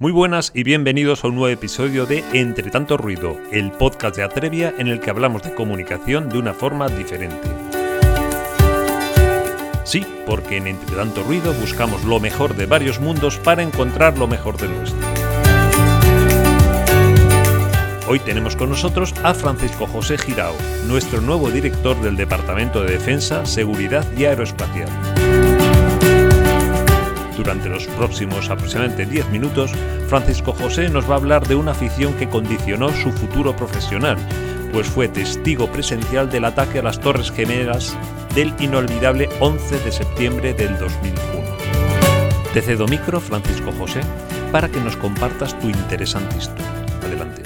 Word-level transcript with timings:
Muy 0.00 0.12
buenas 0.12 0.52
y 0.54 0.62
bienvenidos 0.62 1.24
a 1.24 1.26
un 1.26 1.34
nuevo 1.34 1.48
episodio 1.48 2.06
de 2.06 2.22
Entre 2.32 2.70
tanto 2.70 2.96
ruido, 2.96 3.36
el 3.50 3.72
podcast 3.72 4.14
de 4.14 4.22
Atrevia 4.22 4.72
en 4.78 4.86
el 4.86 5.00
que 5.00 5.10
hablamos 5.10 5.42
de 5.42 5.52
comunicación 5.56 6.28
de 6.28 6.38
una 6.38 6.54
forma 6.54 6.88
diferente. 6.88 7.48
Sí, 9.82 10.06
porque 10.24 10.58
en 10.58 10.68
Entre 10.68 10.94
tanto 10.94 11.24
ruido 11.24 11.52
buscamos 11.54 12.04
lo 12.04 12.20
mejor 12.20 12.54
de 12.54 12.66
varios 12.66 13.00
mundos 13.00 13.38
para 13.38 13.64
encontrar 13.64 14.16
lo 14.16 14.28
mejor 14.28 14.56
de 14.56 14.68
nuestro. 14.68 15.00
Hoy 18.06 18.20
tenemos 18.20 18.54
con 18.54 18.70
nosotros 18.70 19.12
a 19.24 19.34
Francisco 19.34 19.88
José 19.88 20.16
Girao, 20.16 20.54
nuestro 20.86 21.20
nuevo 21.20 21.50
director 21.50 22.00
del 22.00 22.16
Departamento 22.16 22.84
de 22.84 22.92
Defensa, 22.92 23.44
Seguridad 23.46 24.06
y 24.16 24.26
Aeroespacial. 24.26 25.47
Durante 27.48 27.70
los 27.70 27.86
próximos 27.86 28.50
aproximadamente 28.50 29.06
10 29.06 29.30
minutos, 29.30 29.72
Francisco 30.06 30.52
José 30.52 30.90
nos 30.90 31.08
va 31.08 31.14
a 31.14 31.16
hablar 31.16 31.48
de 31.48 31.54
una 31.54 31.70
afición 31.70 32.12
que 32.12 32.28
condicionó 32.28 32.90
su 32.90 33.10
futuro 33.10 33.56
profesional, 33.56 34.18
pues 34.70 34.86
fue 34.86 35.08
testigo 35.08 35.72
presencial 35.72 36.28
del 36.28 36.44
ataque 36.44 36.80
a 36.80 36.82
las 36.82 37.00
Torres 37.00 37.32
Gemelas 37.32 37.96
del 38.34 38.52
inolvidable 38.58 39.30
11 39.40 39.78
de 39.78 39.92
septiembre 39.92 40.52
del 40.52 40.76
2001. 40.78 41.16
Te 42.52 42.60
cedo 42.60 42.86
micro, 42.86 43.18
Francisco 43.18 43.72
José, 43.72 44.02
para 44.52 44.68
que 44.68 44.80
nos 44.80 44.98
compartas 44.98 45.58
tu 45.58 45.70
interesante 45.70 46.36
historia. 46.36 46.66
Adelante. 47.02 47.44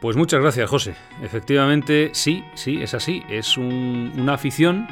Pues 0.00 0.16
muchas 0.16 0.40
gracias, 0.40 0.70
José. 0.70 0.94
Efectivamente, 1.20 2.10
sí, 2.12 2.44
sí, 2.54 2.80
es 2.80 2.94
así. 2.94 3.24
Es 3.28 3.58
una 3.58 4.34
afición 4.34 4.86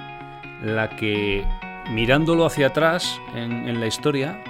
la 0.64 0.90
que 0.96 1.44
mirándolo 1.90 2.46
hacia 2.46 2.68
atrás 2.68 3.20
en, 3.34 3.80
la 3.80 3.86
historia, 3.86 4.42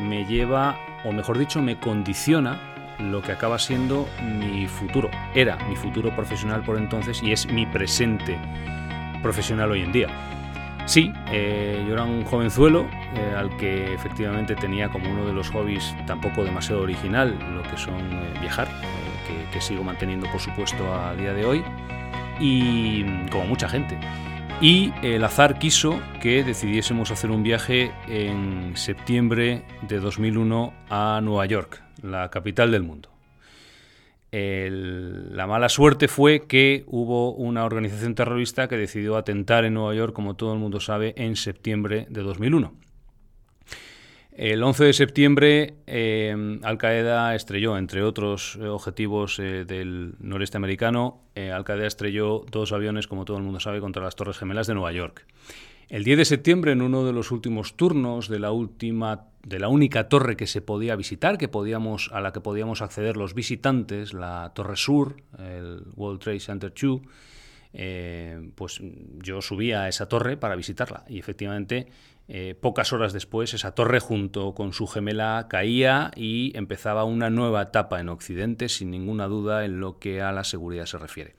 me 0.00 0.24
lleva, 0.24 0.78
o 1.04 1.12
mejor 1.12 1.38
dicho, 1.38 1.62
me 1.62 1.78
condiciona 1.78 2.58
lo 2.98 3.22
que 3.22 3.32
acaba 3.32 3.58
siendo 3.58 4.08
mi 4.22 4.66
futuro. 4.66 5.10
Era 5.34 5.56
mi 5.68 5.76
futuro 5.76 6.14
profesional 6.14 6.62
por 6.62 6.78
entonces 6.78 7.22
y 7.22 7.32
es 7.32 7.46
mi 7.46 7.66
presente 7.66 8.38
profesional 9.22 9.70
hoy 9.70 9.82
en 9.82 9.92
día. 9.92 10.08
Sí, 10.86 11.12
eh, 11.32 11.84
yo 11.86 11.94
era 11.94 12.04
un 12.04 12.24
jovenzuelo 12.24 12.86
eh, 13.14 13.34
al 13.36 13.56
que 13.56 13.92
efectivamente 13.92 14.54
tenía 14.54 14.88
como 14.88 15.10
uno 15.10 15.26
de 15.26 15.32
los 15.32 15.50
hobbies 15.50 15.94
tampoco 16.06 16.44
demasiado 16.44 16.82
original 16.82 17.36
lo 17.54 17.62
que 17.64 17.76
son 17.76 17.98
eh, 18.00 18.38
viajar, 18.40 18.68
que 19.52 19.60
sigo 19.60 19.82
manteniendo 19.82 20.30
por 20.30 20.40
supuesto 20.40 20.94
a 20.94 21.14
día 21.16 21.32
de 21.32 21.44
hoy 21.44 21.64
y 22.38 23.04
como 23.30 23.46
mucha 23.46 23.68
gente. 23.68 23.98
Y 24.60 24.90
el 25.02 25.22
azar 25.22 25.58
quiso 25.58 26.00
que 26.22 26.42
decidiésemos 26.42 27.10
hacer 27.10 27.30
un 27.30 27.42
viaje 27.42 27.92
en 28.08 28.74
septiembre 28.74 29.64
de 29.86 30.00
2001 30.00 30.72
a 30.88 31.20
Nueva 31.22 31.44
York, 31.44 31.82
la 32.02 32.30
capital 32.30 32.70
del 32.70 32.82
mundo. 32.82 33.10
la 34.32 35.46
mala 35.46 35.68
suerte 35.68 36.08
fue 36.08 36.46
que 36.46 36.84
hubo 36.86 37.32
una 37.32 37.64
organización 37.64 38.14
terrorista 38.14 38.66
que 38.66 38.78
decidió 38.78 39.16
atentar 39.16 39.66
en 39.66 39.74
Nueva 39.74 39.94
York, 39.94 40.14
como 40.14 40.34
todo 40.34 40.54
el 40.54 40.58
mundo 40.58 40.80
sabe, 40.80 41.12
en 41.18 41.36
septiembre 41.36 42.06
de 42.08 42.22
2001. 42.22 42.85
El 44.36 44.62
11 44.62 44.84
de 44.84 44.92
septiembre, 44.92 45.74
eh, 45.86 46.58
Al 46.62 46.76
Qaeda 46.76 47.34
estrelló, 47.34 47.78
entre 47.78 48.02
otros 48.02 48.58
eh, 48.60 48.66
objetivos 48.66 49.38
eh, 49.38 49.64
del 49.64 50.12
noreste 50.20 50.58
americano, 50.58 51.22
Al 51.34 51.64
Qaeda 51.64 51.86
estrelló 51.86 52.44
dos 52.50 52.72
aviones, 52.72 53.06
como 53.06 53.24
todo 53.24 53.38
el 53.38 53.44
mundo 53.44 53.60
sabe, 53.60 53.80
contra 53.80 54.02
las 54.02 54.14
Torres 54.14 54.36
Gemelas 54.36 54.66
de 54.66 54.74
Nueva 54.74 54.92
York. 54.92 55.26
El 55.88 56.04
10 56.04 56.18
de 56.18 56.24
septiembre, 56.26 56.72
en 56.72 56.82
uno 56.82 57.06
de 57.06 57.14
los 57.14 57.30
últimos 57.30 57.78
turnos 57.78 58.28
de 58.28 58.38
la 58.38 58.52
última, 58.52 59.28
de 59.42 59.58
la 59.58 59.68
única 59.68 60.10
torre 60.10 60.36
que 60.36 60.46
se 60.46 60.60
podía 60.60 60.96
visitar, 60.96 61.38
que 61.38 61.48
podíamos, 61.48 62.10
a 62.12 62.20
la 62.20 62.34
que 62.34 62.40
podíamos 62.42 62.82
acceder 62.82 63.16
los 63.16 63.32
visitantes, 63.32 64.12
la 64.12 64.52
Torre 64.54 64.76
Sur, 64.76 65.16
el 65.38 65.82
World 65.94 66.20
Trade 66.20 66.40
Center 66.40 66.74
2, 66.78 67.00
pues 68.54 68.82
yo 69.22 69.40
subía 69.40 69.82
a 69.82 69.88
esa 69.88 70.08
torre 70.08 70.36
para 70.36 70.56
visitarla 70.56 71.04
y 71.08 71.18
efectivamente 71.18 71.86
eh, 72.28 72.56
pocas 72.60 72.92
horas 72.92 73.12
después, 73.12 73.54
esa 73.54 73.72
torre 73.72 74.00
junto 74.00 74.54
con 74.54 74.72
su 74.72 74.86
gemela 74.86 75.46
caía 75.48 76.10
y 76.16 76.56
empezaba 76.56 77.04
una 77.04 77.30
nueva 77.30 77.62
etapa 77.62 78.00
en 78.00 78.08
Occidente, 78.08 78.68
sin 78.68 78.90
ninguna 78.90 79.26
duda 79.26 79.64
en 79.64 79.80
lo 79.80 79.98
que 79.98 80.22
a 80.22 80.32
la 80.32 80.44
seguridad 80.44 80.86
se 80.86 80.98
refiere. 80.98 81.34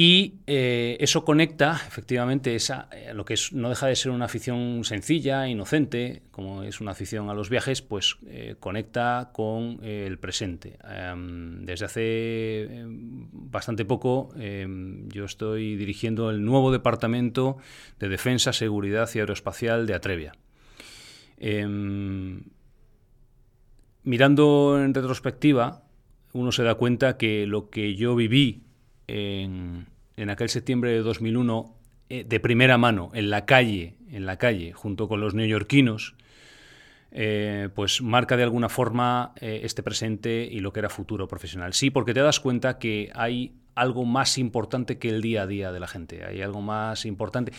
Y 0.00 0.36
eh, 0.46 0.96
eso 1.00 1.24
conecta, 1.24 1.72
efectivamente, 1.88 2.54
esa, 2.54 2.88
eh, 2.92 3.12
lo 3.14 3.24
que 3.24 3.34
no 3.50 3.68
deja 3.68 3.88
de 3.88 3.96
ser 3.96 4.12
una 4.12 4.26
afición 4.26 4.84
sencilla, 4.84 5.48
inocente, 5.48 6.22
como 6.30 6.62
es 6.62 6.80
una 6.80 6.92
afición 6.92 7.30
a 7.30 7.34
los 7.34 7.50
viajes, 7.50 7.82
pues 7.82 8.16
eh, 8.28 8.54
conecta 8.60 9.30
con 9.32 9.80
el 9.82 10.16
presente. 10.20 10.78
Em, 10.88 11.64
desde 11.64 11.86
hace 11.86 12.62
em, 12.78 13.26
bastante 13.32 13.84
poco 13.84 14.28
em, 14.38 15.08
yo 15.08 15.24
estoy 15.24 15.74
dirigiendo 15.74 16.30
el 16.30 16.44
nuevo 16.44 16.70
Departamento 16.70 17.56
de 17.98 18.08
Defensa, 18.08 18.52
Seguridad 18.52 19.10
y 19.16 19.18
Aeroespacial 19.18 19.88
de 19.88 19.94
Atrevia. 19.94 20.32
mirando 24.04 24.80
en 24.80 24.94
retrospectiva, 24.94 25.82
uno 26.34 26.52
se 26.52 26.62
da 26.62 26.76
cuenta 26.76 27.16
que 27.16 27.48
lo 27.48 27.68
que 27.68 27.96
yo 27.96 28.14
viví 28.14 28.67
en, 29.08 29.86
aquel 30.30 30.48
septiembre 30.48 30.92
de 30.92 31.00
2001 31.00 31.74
eh, 32.08 32.24
de 32.24 32.40
primera 32.40 32.78
mano, 32.78 33.10
en 33.14 33.30
la 33.30 33.44
calle, 33.46 33.96
en 34.10 34.26
la 34.26 34.36
calle, 34.36 34.72
junto 34.72 35.08
con 35.08 35.20
los 35.20 35.34
neoyorquinos, 35.34 36.14
eh, 37.10 37.70
pues 37.74 38.02
marca 38.02 38.36
de 38.36 38.42
alguna 38.42 38.68
forma 38.68 39.32
eh, 39.40 39.60
este 39.64 39.82
presente 39.82 40.46
y 40.50 40.60
lo 40.60 40.72
que 40.72 40.80
era 40.80 40.90
futuro 40.90 41.26
profesional. 41.26 41.72
Sí, 41.72 41.90
porque 41.90 42.14
te 42.14 42.20
das 42.20 42.38
cuenta 42.38 42.78
que 42.78 43.10
hay 43.14 43.54
algo 43.74 44.04
más 44.04 44.38
importante 44.38 44.98
que 44.98 45.08
el 45.08 45.22
día 45.22 45.42
a 45.42 45.46
día 45.46 45.72
de 45.72 45.80
la 45.80 45.86
gente, 45.86 46.24
hay 46.24 46.42
algo 46.42 46.60
más 46.60 47.06
importante, 47.06 47.52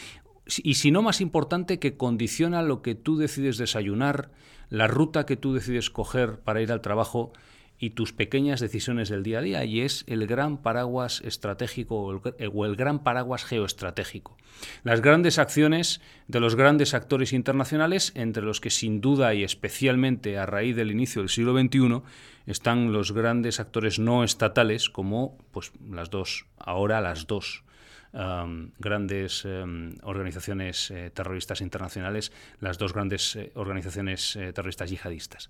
y 0.63 0.75
si 0.75 0.91
no 0.91 1.01
más 1.01 1.21
importante, 1.21 1.79
que 1.79 1.95
condiciona 1.95 2.61
lo 2.63 2.81
que 2.81 2.95
tú 2.95 3.17
decides 3.17 3.57
desayunar, 3.57 4.31
la 4.69 4.87
ruta 4.87 5.25
que 5.25 5.37
tú 5.37 5.53
decides 5.53 5.89
coger 5.89 6.39
para 6.39 6.61
ir 6.61 6.71
al 6.71 6.81
trabajo 6.81 7.33
y 7.79 7.91
tus 7.91 8.11
pequeñas 8.11 8.59
decisiones 8.59 9.09
del 9.09 9.23
día 9.23 9.39
a 9.39 9.41
día 9.41 9.65
y 9.65 9.81
es 9.81 10.03
el 10.07 10.27
gran 10.27 10.57
paraguas 10.57 11.21
estratégico 11.21 11.95
o 11.95 12.65
el, 12.65 12.75
gran 12.75 13.03
paraguas 13.03 13.45
geoestratégico. 13.45 14.37
Las 14.83 15.01
grandes 15.01 15.39
acciones 15.39 16.01
de 16.27 16.41
los 16.41 16.55
grandes 16.55 16.93
actores 16.93 17.31
internacionales, 17.31 18.11
entre 18.15 18.43
los 18.43 18.59
que 18.59 18.69
sin 18.69 18.99
duda 18.99 19.33
y 19.33 19.43
especialmente 19.43 20.37
a 20.37 20.45
raíz 20.45 20.75
del 20.75 20.91
inicio 20.91 21.21
del 21.21 21.29
siglo 21.29 21.57
XXI 21.57 22.01
están 22.45 22.91
los 22.91 23.13
grandes 23.13 23.59
actores 23.59 23.97
no 23.97 24.23
estatales 24.23 24.89
como 24.89 25.37
pues 25.51 25.71
las 25.89 26.09
dos, 26.09 26.45
ahora 26.57 26.99
las 26.99 27.27
dos 27.27 27.63
grandes 28.11 29.45
um, 29.45 29.93
organizaciones 30.03 30.89
eh, 30.91 31.11
terroristas 31.13 31.61
internacionales, 31.61 32.31
las 32.59 32.77
dos 32.77 32.93
grandes 32.93 33.35
eh, 33.35 33.51
organizaciones 33.53 34.35
eh, 34.35 34.51
terroristas 34.51 34.89
yihadistas. 34.89 35.49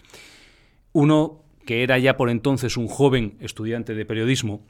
Uno 0.91 1.43
que 1.69 1.83
era 1.83 1.99
ya 1.99 2.17
por 2.17 2.31
entonces 2.31 2.77
un 2.77 2.87
joven 2.87 3.37
estudiante 3.41 3.93
de 3.93 4.03
periodismo, 4.03 4.65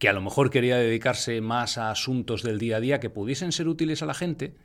que 0.00 0.08
a 0.08 0.12
lo 0.12 0.22
mejor 0.22 0.50
quería 0.50 0.76
dedicarse 0.76 1.40
más 1.40 1.78
a 1.78 1.92
asuntos 1.92 2.42
del 2.42 2.58
día 2.58 2.78
a 2.78 2.80
día 2.80 2.98
que 2.98 3.10
pudiesen 3.10 3.52
ser 3.52 3.68
útiles 3.68 4.02
a 4.02 4.06
la 4.06 4.14
gente, 4.14 4.56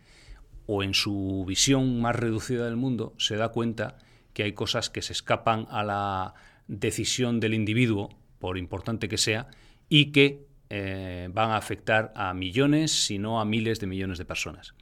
o 0.66 0.82
en 0.82 0.96
su 0.96 1.46
visión 1.48 2.02
más 2.02 2.16
reducida 2.16 2.66
del 2.66 2.78
mundo, 2.78 3.14
se 3.20 3.36
da 3.36 3.50
cuenta 3.50 4.00
que 4.34 4.42
hay 4.42 4.54
cosas 4.54 4.90
que 4.90 5.04
se 5.04 5.14
escapan 5.14 5.68
a 5.70 5.84
la 5.84 6.34
decisión 6.66 7.40
del 7.40 7.54
individuo, 7.54 8.10
por 8.40 8.58
importante 8.58 9.08
que 9.08 9.20
sea, 9.20 9.50
y 9.88 10.06
que 10.06 10.48
eh, 10.72 11.30
van 11.32 11.52
a 11.52 11.58
afectar 11.58 12.12
a 12.16 12.34
millones, 12.34 13.06
si 13.06 13.20
no 13.20 13.40
a 13.40 13.46
miles 13.46 13.80
de 13.80 13.86
millones 13.86 14.18
de 14.18 14.26
personas. 14.26 14.74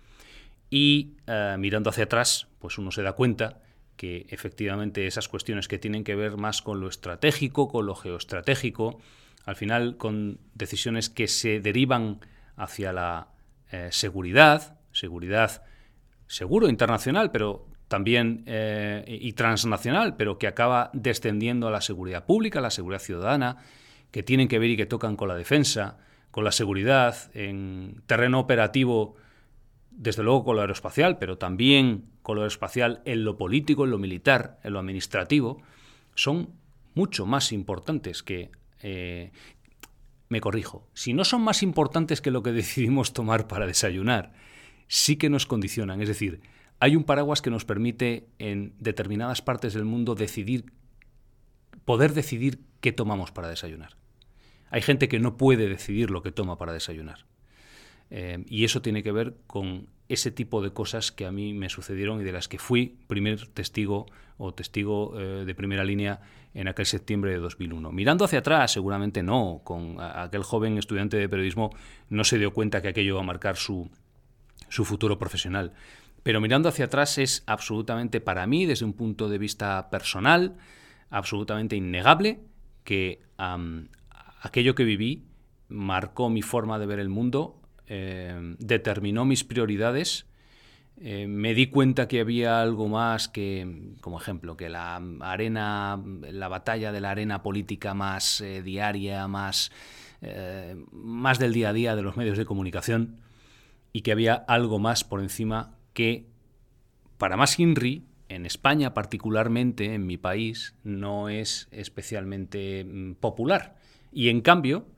Y 0.69 1.17
eh, 1.27 1.57
mirando 1.59 1.89
hacia 1.89 2.05
atrás, 2.05 2.47
pues 2.59 2.77
uno 2.77 2.91
se 2.91 3.01
da 3.01 3.11
cuenta 3.11 3.63
que 3.97 4.27
efectivamente 4.29 5.07
esas 5.07 5.27
cuestiones 5.27 5.67
que 5.67 5.79
tienen 5.79 6.03
que 6.03 6.15
ver 6.15 6.37
más 6.37 6.61
con 6.61 6.79
lo 6.79 6.87
estratégico, 6.87 7.67
con 7.67 7.85
lo 7.85 7.95
geoestratégico, 7.95 8.99
al 9.45 9.55
final 9.55 9.97
con 9.97 10.39
decisiones 10.53 11.09
que 11.09 11.27
se 11.27 11.59
derivan 11.59 12.19
hacia 12.55 12.93
la 12.93 13.29
eh, 13.71 13.89
seguridad, 13.91 14.79
seguridad 14.91 15.63
seguro 16.27 16.69
internacional, 16.69 17.31
pero 17.31 17.65
también 17.87 18.43
eh, 18.45 19.03
y 19.07 19.33
transnacional, 19.33 20.15
pero 20.15 20.37
que 20.37 20.47
acaba 20.47 20.89
descendiendo 20.93 21.67
a 21.67 21.71
la 21.71 21.81
seguridad 21.81 22.25
pública, 22.25 22.59
a 22.59 22.61
la 22.61 22.71
seguridad 22.71 22.99
ciudadana, 22.99 23.57
que 24.11 24.23
tienen 24.23 24.47
que 24.47 24.59
ver 24.59 24.71
y 24.71 24.77
que 24.77 24.85
tocan 24.85 25.15
con 25.15 25.29
la 25.29 25.35
defensa, 25.35 25.97
con 26.31 26.43
la 26.43 26.51
seguridad 26.51 27.15
en 27.33 28.01
terreno 28.05 28.39
operativo 28.39 29.15
desde 29.97 30.23
luego 30.23 30.45
con 30.45 30.55
lo 30.55 30.61
aeroespacial, 30.61 31.17
pero 31.17 31.37
también 31.37 32.05
con 32.21 32.35
lo 32.35 32.41
aeroespacial 32.43 33.01
en 33.05 33.23
lo 33.25 33.37
político, 33.37 33.83
en 33.83 33.91
lo 33.91 33.97
militar, 33.97 34.59
en 34.63 34.73
lo 34.73 34.79
administrativo, 34.79 35.61
son 36.15 36.53
mucho 36.93 37.25
más 37.25 37.51
importantes 37.51 38.23
que... 38.23 38.51
Eh, 38.81 39.31
me 40.29 40.41
corrijo, 40.41 40.89
si 40.93 41.13
no 41.13 41.23
son 41.23 41.41
más 41.41 41.63
importantes 41.63 42.21
que 42.21 42.31
lo 42.31 42.43
que 42.43 42.51
decidimos 42.53 43.13
tomar 43.13 43.47
para 43.47 43.65
desayunar, 43.65 44.33
sí 44.87 45.15
que 45.15 45.29
nos 45.29 45.45
condicionan. 45.45 46.01
Es 46.01 46.09
decir, 46.09 46.41
hay 46.79 46.95
un 46.95 47.03
paraguas 47.03 47.41
que 47.41 47.49
nos 47.49 47.65
permite 47.65 48.27
en 48.37 48.73
determinadas 48.79 49.41
partes 49.41 49.73
del 49.73 49.85
mundo 49.85 50.15
decidir, 50.15 50.73
poder 51.85 52.13
decidir 52.13 52.59
qué 52.81 52.91
tomamos 52.91 53.31
para 53.31 53.49
desayunar. 53.49 53.97
Hay 54.69 54.81
gente 54.81 55.07
que 55.07 55.19
no 55.19 55.37
puede 55.37 55.69
decidir 55.69 56.11
lo 56.11 56.21
que 56.21 56.31
toma 56.31 56.57
para 56.57 56.73
desayunar. 56.73 57.25
Eh, 58.09 58.43
y 58.47 58.63
eso 58.63 58.81
tiene 58.81 59.03
que 59.03 59.11
ver 59.11 59.35
con 59.47 59.87
ese 60.09 60.31
tipo 60.31 60.61
de 60.61 60.71
cosas 60.71 61.11
que 61.11 61.25
a 61.25 61.31
mí 61.31 61.53
me 61.53 61.69
sucedieron 61.69 62.21
y 62.21 62.23
de 62.23 62.31
las 62.31 62.47
que 62.47 62.59
fui 62.59 62.97
primer 63.07 63.47
testigo 63.47 64.05
o 64.37 64.53
testigo 64.53 65.19
eh, 65.19 65.43
de 65.45 65.55
primera 65.55 65.83
línea 65.83 66.21
en 66.53 66.67
aquel 66.67 66.85
septiembre 66.85 67.31
de 67.31 67.39
2001. 67.39 67.91
Mirando 67.91 68.23
hacia 68.23 68.39
atrás, 68.39 68.71
seguramente 68.71 69.21
no, 69.23 69.61
con 69.63 69.97
aquel 69.99 70.43
joven 70.43 70.77
estudiante 70.77 71.17
de 71.17 71.27
periodismo 71.27 71.75
no 72.09 72.23
se 72.23 72.37
dio 72.37 72.53
cuenta 72.53 72.81
que 72.81 72.87
aquello 72.87 73.13
iba 73.13 73.19
a 73.19 73.25
marcar 73.25 73.57
su, 73.57 73.89
su 74.69 74.85
futuro 74.85 75.19
profesional. 75.19 75.73
Pero 76.23 76.41
mirando 76.41 76.69
hacia 76.69 76.85
atrás 76.85 77.17
es 77.17 77.43
absolutamente 77.45 78.21
para 78.21 78.47
mí, 78.47 78.65
desde 78.65 78.85
un 78.85 78.93
punto 78.93 79.29
de 79.29 79.37
vista 79.37 79.89
personal, 79.89 80.57
absolutamente 81.09 81.75
innegable 81.75 82.39
que 82.83 83.21
aquello 84.41 84.75
que 84.75 84.83
viví 84.83 85.25
marcó 85.69 86.29
mi 86.29 86.41
forma 86.41 86.79
de 86.79 86.85
ver 86.85 86.99
el 86.99 87.09
mundo, 87.09 87.61
eh, 87.87 88.55
determinó 88.59 89.25
mis 89.25 89.43
prioridades. 89.43 90.25
Eh, 90.99 91.27
me 91.27 91.53
di 91.53 91.67
cuenta 91.67 92.07
que 92.07 92.19
había 92.19 92.61
algo 92.61 92.87
más 92.87 93.27
que, 93.27 93.93
como 94.01 94.19
ejemplo, 94.19 94.57
que 94.57 94.69
la 94.69 95.01
arena, 95.21 96.01
la 96.31 96.47
batalla 96.47 96.91
de 96.91 97.01
la 97.01 97.11
arena 97.11 97.43
política 97.43 97.93
más 97.93 98.41
eh, 98.41 98.61
diaria, 98.61 99.27
más, 99.27 99.71
más 100.91 101.37
del 101.37 101.53
día 101.53 101.69
a 101.69 101.73
día 101.73 101.95
de 101.95 102.01
los 102.01 102.17
medios 102.17 102.39
de 102.39 102.45
comunicación, 102.45 103.17
y 103.93 104.01
que 104.01 104.11
había 104.11 104.33
algo 104.33 104.79
más 104.79 105.03
por 105.03 105.21
encima 105.21 105.75
que, 105.93 106.25
para 107.19 107.37
más 107.37 107.59
Henry, 107.59 108.03
en 108.29 108.45
España 108.45 108.93
particularmente, 108.93 109.93
en 109.93 110.05
mi 110.05 110.17
país, 110.17 110.75
no 110.83 111.29
es 111.29 111.67
especialmente 111.71 112.83
mm, 112.83 113.13
popular. 113.15 113.75
Y 114.11 114.29
en 114.29 114.41
cambio, 114.41 114.87
eh, 114.87 114.96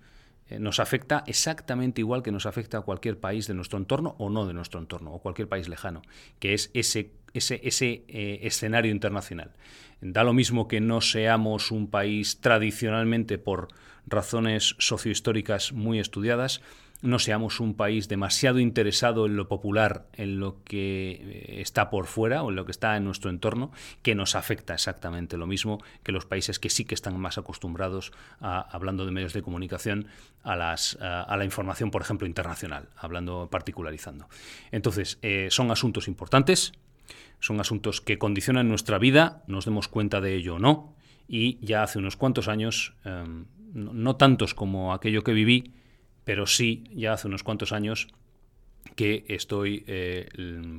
nos 0.57 0.79
afecta 0.79 1.23
exactamente 1.27 2.01
igual 2.01 2.23
que 2.23 2.31
nos 2.31 2.45
afecta 2.45 2.79
a 2.79 2.81
cualquier 2.81 3.19
país 3.19 3.45
de 3.45 3.53
nuestro 3.53 3.77
entorno 3.77 4.15
o 4.17 4.29
no 4.29 4.47
de 4.47 4.53
nuestro 4.53 4.79
entorno, 4.79 5.13
o 5.13 5.19
cualquier 5.19 5.47
país 5.47 5.69
lejano, 5.69 6.01
que 6.39 6.53
es 6.53 6.71
ese, 6.73 7.11
ese, 7.33 7.61
ese 7.63 8.03
eh, 8.07 8.39
escenario 8.43 8.91
internacional. 8.91 9.51
Da 10.01 10.23
lo 10.23 10.33
mismo 10.33 10.67
que 10.67 10.79
no 10.79 11.01
seamos 11.01 11.71
un 11.71 11.89
país 11.89 12.39
tradicionalmente 12.39 13.37
por 13.37 13.67
razones 14.07 14.75
sociohistóricas 14.79 15.73
muy 15.73 15.99
estudiadas, 15.99 16.61
no 17.01 17.19
seamos 17.19 17.59
un 17.59 17.75
país 17.75 18.07
demasiado 18.07 18.59
interesado 18.59 19.25
en 19.25 19.35
lo 19.35 19.47
popular, 19.47 20.07
en 20.13 20.39
lo 20.39 20.63
que 20.63 21.11
eh, 21.11 21.61
está 21.61 21.89
por 21.89 22.07
fuera 22.07 22.43
o 22.43 22.49
en 22.49 22.55
lo 22.55 22.65
que 22.65 22.71
está 22.71 22.97
en 22.97 23.05
nuestro 23.05 23.29
entorno, 23.29 23.71
que 24.01 24.15
nos 24.15 24.35
afecta 24.35 24.73
exactamente 24.73 25.37
lo 25.37 25.47
mismo 25.47 25.81
que 26.03 26.11
los 26.11 26.25
países 26.25 26.59
que 26.59 26.69
sí 26.69 26.85
que 26.85 26.95
están 26.95 27.17
más 27.19 27.37
acostumbrados, 27.37 28.11
a, 28.41 28.59
hablando 28.59 29.05
de 29.05 29.11
medios 29.11 29.33
de 29.33 29.41
comunicación, 29.41 30.07
a, 30.43 30.55
las, 30.55 30.97
a, 31.01 31.35
la 31.37 31.45
información, 31.45 31.91
por 31.91 32.01
ejemplo, 32.01 32.27
internacional, 32.27 32.89
hablando 32.97 33.49
particularizando. 33.49 34.27
Entonces, 34.71 35.19
eh, 35.21 35.47
son 35.51 35.71
asuntos 35.71 36.07
importantes, 36.07 36.73
son 37.39 37.59
asuntos 37.59 38.01
que 38.01 38.17
condicionan 38.17 38.67
nuestra 38.67 38.97
vida, 38.97 39.43
nos 39.47 39.65
demos 39.65 39.87
cuenta 39.87 40.19
de 40.19 40.35
ello 40.35 40.55
o 40.55 40.59
no, 40.59 40.95
y 41.27 41.63
ya 41.65 41.83
hace 41.83 41.99
unos 41.99 42.17
cuantos 42.17 42.47
años, 42.47 42.93
em, 43.05 43.45
no 43.73 44.15
tantos 44.15 44.53
como 44.53 44.93
aquello 44.93 45.23
que 45.23 45.31
viví, 45.31 45.73
pero 46.23 46.45
sí, 46.45 46.83
ya 46.93 47.13
hace 47.13 47.27
unos 47.27 47.43
cuantos 47.43 47.71
años 47.71 48.07
que 48.95 49.25
estoy 49.27 49.83
eh, 49.87 50.27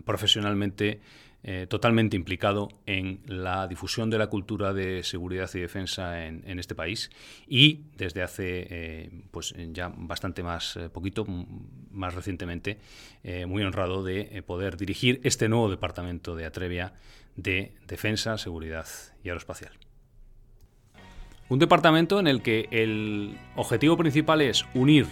profesionalmente 0.05 1.01
eh, 1.43 1.67
totalmente 1.71 2.17
implicado 2.17 2.69
en 2.85 3.23
la 3.25 3.67
difusión 3.67 4.11
de 4.11 4.19
la 4.19 4.27
cultura 4.27 4.75
de 4.75 5.03
seguridad 5.03 5.49
y 5.55 5.61
defensa 5.61 6.27
en, 6.27 6.59
este 6.59 6.75
país 6.75 7.11
y 7.49 7.85
desde 7.97 8.23
hace 8.23 8.67
eh, 8.69 9.11
pues 9.31 9.55
ya 9.73 9.91
bastante 9.97 10.43
más 10.43 10.79
poquito, 10.93 11.25
más 11.91 12.15
recientemente, 12.15 12.79
muy 13.47 13.63
honrado 13.63 14.03
de 14.05 14.43
poder 14.47 14.77
dirigir 14.77 15.21
este 15.25 15.49
nuevo 15.49 15.71
departamento 15.71 16.37
de 16.37 16.45
Atrevia 16.45 16.93
de 17.37 17.73
defensa, 17.87 18.37
seguridad 18.37 18.87
y 19.25 19.29
aeroespacial. 19.29 19.90
Un 21.51 21.59
departamento 21.59 22.21
en 22.21 22.29
el 22.29 22.43
que 22.43 22.69
el 22.71 23.37
objetivo 23.57 23.97
principal 23.97 24.41
es 24.41 24.65
unir 24.73 25.09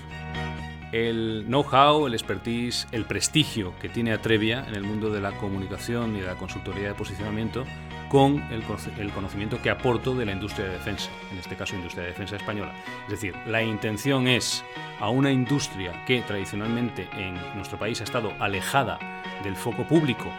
el 0.93 1.45
know-how, 1.49 2.07
el 2.07 2.15
expertise, 2.15 2.87
el 2.93 3.05
prestigio 3.07 3.75
que 3.81 3.89
tiene 3.89 4.13
Atrevia 4.13 4.65
en 4.69 4.77
el 4.77 4.85
mundo 4.85 5.11
de 5.11 5.21
la 5.21 5.33
comunicación 5.33 6.15
y 6.15 6.21
de 6.21 6.27
la 6.27 6.37
consultoría 6.37 6.87
de 6.87 6.95
posicionamiento 6.95 7.65
con 8.09 8.41
el, 8.53 8.63
conocimiento 9.11 9.61
que 9.61 9.69
aporto 9.69 10.15
de 10.15 10.27
la 10.27 10.33
industria 10.33 10.67
de 10.67 10.75
defensa, 10.75 11.11
en 11.33 11.39
este 11.39 11.57
caso 11.57 11.75
industria 11.75 12.05
de 12.05 12.11
defensa 12.11 12.37
española. 12.37 12.73
Es 13.07 13.11
decir, 13.11 13.35
la 13.45 13.61
intención 13.61 14.29
es 14.29 14.65
a 15.01 15.11
una 15.11 15.33
industria 15.33 16.05
que 16.07 16.23
tradicionalmente 16.23 17.09
en 17.19 17.35
nuestro 17.57 17.81
país 17.81 18.01
ha 18.01 18.05
estado 18.05 18.33
alejada 18.39 19.01
del 19.43 19.57
foco 19.57 19.83
público 19.89 20.31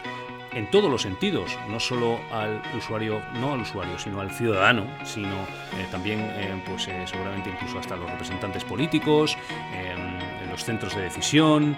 en 0.52 0.70
todos 0.70 0.90
los 0.90 1.02
sentidos, 1.02 1.56
no 1.68 1.80
solo 1.80 2.20
al 2.32 2.60
usuario, 2.76 3.20
no 3.34 3.52
al 3.52 3.60
usuario, 3.60 3.98
sino 3.98 4.20
al 4.20 4.30
ciudadano, 4.30 4.86
sino 5.04 5.34
eh, 5.78 5.86
también, 5.90 6.20
eh, 6.20 6.62
pues 6.66 6.88
eh, 6.88 7.02
seguramente 7.06 7.50
incluso 7.50 7.78
hasta 7.78 7.96
los 7.96 8.10
representantes 8.10 8.64
políticos, 8.64 9.36
en 9.72 10.50
los 10.50 10.64
centros 10.64 10.94
de 10.96 11.02
decisión, 11.02 11.76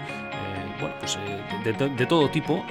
bueno, 0.79 0.95
pues 0.99 1.17
de, 1.63 2.05
todo 2.05 2.29
tipo. 2.29 2.65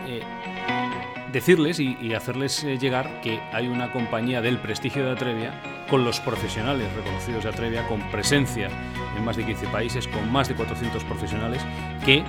decirles 1.31 1.81
y, 1.81 1.97
y 2.01 2.13
hacerles 2.15 2.63
llegar 2.63 3.21
que 3.23 3.41
hay 3.53 3.69
una 3.69 3.91
compañía 3.93 4.43
del 4.43 4.59
prestigio 4.59 5.05
de 5.05 5.13
Atrevia 5.13 5.53
con 5.89 6.05
los 6.05 6.21
profesionales 6.21 6.93
reconocidos 6.95 7.45
de 7.45 7.51
Atrevia, 7.51 7.87
con 7.87 8.01
presencia 8.11 8.69
en 9.17 9.25
más 9.25 9.37
de 9.37 9.47
15 9.47 9.67
países, 9.69 10.09
con 10.09 10.31
más 10.31 10.49
de 10.49 10.55
400 10.55 11.05
profesionales 11.05 11.63
que 12.05 12.25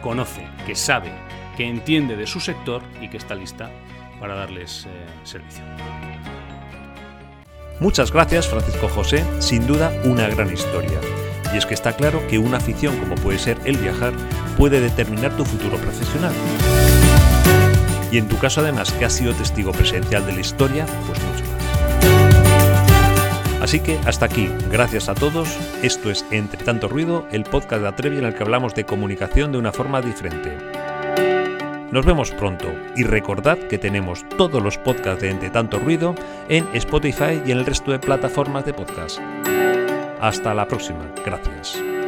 conoce, 0.00 0.46
que 0.66 0.74
sabe 0.74 1.10
que 1.56 1.66
entiende 1.66 2.16
de 2.16 2.26
su 2.26 2.40
sector 2.40 2.82
y 3.00 3.08
que 3.08 3.16
está 3.16 3.34
lista 3.34 3.70
para 4.18 4.34
darles 4.34 4.86
eh, 4.86 5.06
servicio. 5.24 5.62
Muchas 7.80 8.12
gracias 8.12 8.46
Francisco 8.46 8.88
José, 8.88 9.24
sin 9.38 9.66
duda 9.66 9.90
una 10.04 10.28
gran 10.28 10.52
historia. 10.52 11.00
Y 11.52 11.56
es 11.56 11.66
que 11.66 11.74
está 11.74 11.94
claro 11.94 12.26
que 12.28 12.38
una 12.38 12.58
afición 12.58 12.96
como 12.98 13.14
puede 13.16 13.38
ser 13.38 13.58
el 13.64 13.76
viajar 13.78 14.12
puede 14.56 14.80
determinar 14.80 15.36
tu 15.36 15.44
futuro 15.44 15.78
profesional. 15.78 16.32
Y 18.12 18.18
en 18.18 18.28
tu 18.28 18.38
caso 18.38 18.60
además 18.60 18.92
que 18.92 19.04
has 19.04 19.14
sido 19.14 19.32
testigo 19.32 19.72
presencial 19.72 20.26
de 20.26 20.32
la 20.32 20.40
historia, 20.40 20.84
pues 21.06 21.18
mucho 21.22 21.44
más. 21.44 21.60
Así 23.62 23.80
que 23.80 23.98
hasta 24.06 24.26
aquí, 24.26 24.48
gracias 24.70 25.08
a 25.08 25.14
todos. 25.14 25.56
Esto 25.82 26.10
es 26.10 26.24
Entre 26.30 26.62
tanto 26.62 26.88
ruido, 26.88 27.26
el 27.30 27.44
podcast 27.44 27.82
de 27.82 27.88
Atrevi 27.88 28.18
en 28.18 28.24
el 28.24 28.34
que 28.34 28.42
hablamos 28.42 28.74
de 28.74 28.84
comunicación 28.84 29.52
de 29.52 29.58
una 29.58 29.72
forma 29.72 30.00
diferente. 30.00 30.79
Nos 31.92 32.06
vemos 32.06 32.30
pronto 32.30 32.72
y 32.96 33.02
recordad 33.02 33.58
que 33.58 33.78
tenemos 33.78 34.24
todos 34.36 34.62
los 34.62 34.78
podcasts 34.78 35.22
de 35.22 35.30
Entre 35.30 35.50
Tanto 35.50 35.78
Ruido 35.78 36.14
en 36.48 36.68
Spotify 36.74 37.42
y 37.44 37.50
en 37.50 37.58
el 37.58 37.66
resto 37.66 37.90
de 37.90 37.98
plataformas 37.98 38.64
de 38.64 38.74
podcast. 38.74 39.18
Hasta 40.20 40.54
la 40.54 40.68
próxima. 40.68 41.10
Gracias. 41.24 41.99